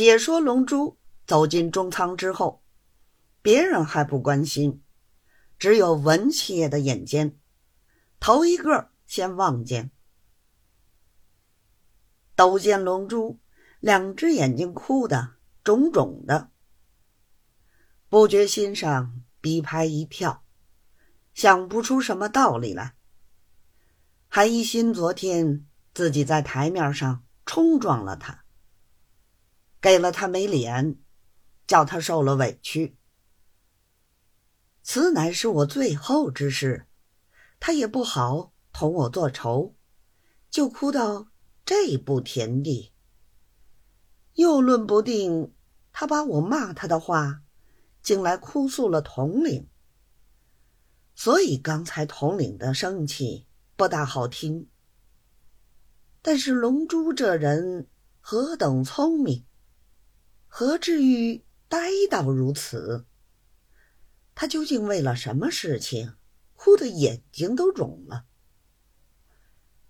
[0.00, 2.62] 且说龙珠走进中仓之后，
[3.42, 4.80] 别人还不关心，
[5.58, 7.36] 只有文七爷的眼尖，
[8.20, 9.90] 头一个先望见。
[12.36, 13.40] 都见龙珠
[13.80, 15.32] 两只眼睛哭的
[15.64, 16.52] 肿肿的，
[18.08, 20.44] 不觉心上鼻拍一跳，
[21.34, 22.94] 想不出什么道理来，
[24.28, 28.44] 还一心昨天自己在台面上冲撞了他。
[29.80, 30.96] 给了他没脸，
[31.66, 32.96] 叫他受了委屈。
[34.82, 36.86] 此乃是我最后之事，
[37.60, 39.74] 他也不好同我作仇，
[40.50, 41.28] 就哭到
[41.64, 42.92] 这步田地。
[44.34, 45.52] 又论不定
[45.92, 47.42] 他把我骂他的话，
[48.02, 49.68] 竟来哭诉了统领，
[51.14, 54.68] 所以刚才统领的生气不大好听。
[56.22, 57.88] 但是龙珠这人
[58.20, 59.44] 何等聪明！
[60.48, 63.06] 何至于呆到如此？
[64.34, 66.16] 他究竟为了什么事情，
[66.54, 68.26] 哭得眼睛都肿了？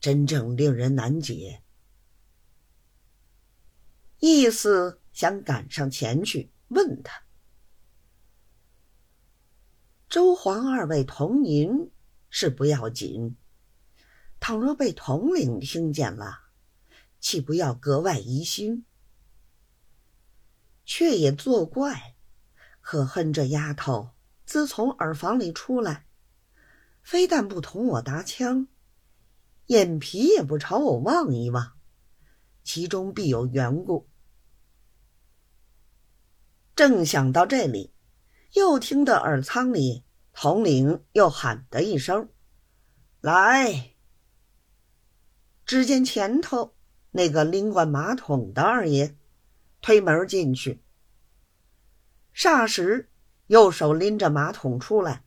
[0.00, 1.62] 真正令人难解。
[4.18, 7.22] 意思想赶上前去问他：
[10.08, 11.90] 周皇二位同您
[12.28, 13.36] 是不要紧，
[14.40, 16.40] 倘若被统领听见了，
[17.20, 18.84] 岂不要格外疑心？
[20.98, 22.16] 却也作怪，
[22.80, 24.10] 可恨这丫头
[24.44, 26.06] 自从耳房里出来，
[27.02, 28.66] 非但不同我搭腔，
[29.66, 31.78] 眼皮也不朝我望一望，
[32.64, 34.08] 其中必有缘故。
[36.74, 37.92] 正想到这里，
[38.54, 40.02] 又听得耳仓里
[40.32, 42.28] 统领又喊的一声
[43.22, 43.94] ：“来！”
[45.64, 46.74] 只见前头
[47.12, 49.16] 那个拎惯马桶的二爷。
[49.80, 50.82] 推门进去，
[52.38, 53.10] 霎时
[53.48, 55.24] 右手拎着马桶出来，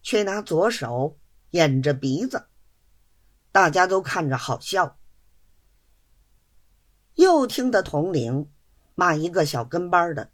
[0.00, 1.18] 却拿左手
[1.50, 2.46] 掩着鼻子，
[3.52, 4.98] 大家都看着好笑。
[7.16, 8.50] 又听得统领
[8.94, 10.30] 骂一个小跟班的，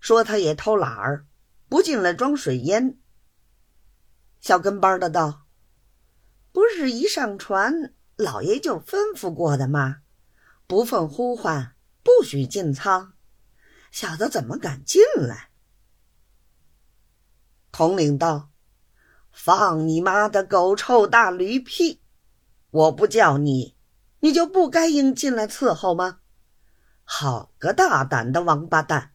[0.00, 1.24] 说他也偷懒儿，
[1.68, 2.98] 不进来装水烟。
[4.40, 5.46] 小跟班的道
[6.50, 9.98] ：“不是一上船，老爷就吩咐过的吗？
[10.66, 13.12] 不奉呼唤。”不许进仓，
[13.92, 15.50] 小子怎么敢进来？
[17.70, 18.50] 统领道
[19.30, 22.00] ：“放你妈的狗臭大驴屁！
[22.70, 23.76] 我不叫你，
[24.20, 26.20] 你就不该应进来伺候吗？
[27.04, 29.12] 好个大胆的王八蛋！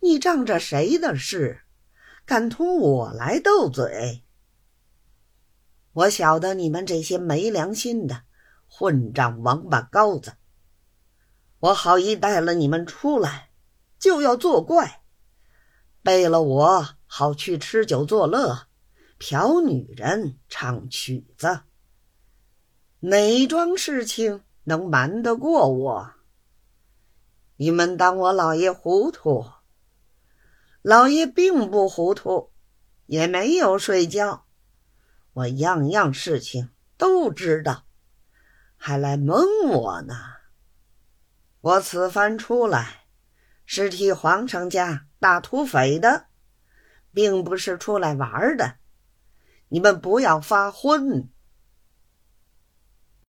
[0.00, 1.60] 你仗着谁的事，
[2.24, 4.24] 敢同我来斗嘴？
[5.92, 8.22] 我晓得你们这些没良心的
[8.66, 10.36] 混账王八羔子！”
[11.60, 13.49] 我好意带了你们出来，
[14.00, 15.02] 就要作怪，
[16.02, 18.66] 背了我好去吃酒作乐，
[19.18, 21.60] 嫖女人，唱曲子。
[23.00, 26.12] 哪桩事情能瞒得过我？
[27.56, 29.44] 你们当我老爷糊涂？
[30.80, 32.50] 老爷并不糊涂，
[33.04, 34.46] 也没有睡觉，
[35.34, 37.84] 我样样事情都知道，
[38.78, 40.14] 还来蒙我呢。
[41.60, 42.99] 我此番出来，
[43.72, 46.26] 是替皇城家打土匪的，
[47.14, 48.78] 并不是出来玩的。
[49.68, 51.28] 你们不要发昏。